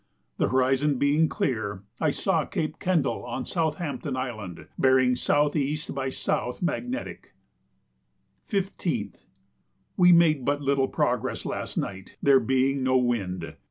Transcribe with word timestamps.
The 0.37 0.47
horizon 0.49 0.97
being 0.97 1.29
clear, 1.29 1.83
I 1.99 2.09
saw 2.09 2.43
Cape 2.45 2.79
Kendall 2.79 3.23
on 3.23 3.45
Southampton 3.45 4.17
Island, 4.17 4.67
bearing 4.75 5.11
S.E. 5.11 5.77
by 5.93 6.07
S. 6.07 6.29
magnetic. 6.59 7.35
15th. 8.49 9.25
We 9.97 10.11
made 10.11 10.43
but 10.43 10.59
little 10.59 10.87
progress 10.87 11.45
last 11.45 11.77
night, 11.77 12.15
there 12.19 12.39
being 12.39 12.81
no 12.81 12.97
wind. 12.97 13.53